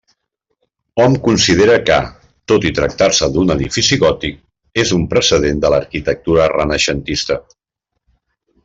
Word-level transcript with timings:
Hom 1.03 1.17
considera 1.27 1.75
que, 1.89 1.97
tot 2.53 2.65
i 2.69 2.71
tractar-se 2.79 3.29
d'un 3.35 3.55
edifici 3.57 4.01
gòtic, 4.07 4.41
és 4.87 4.95
un 4.99 5.07
precedent 5.15 5.63
de 5.67 5.73
l'arquitectura 5.75 6.53
renaixentista. 6.59 7.43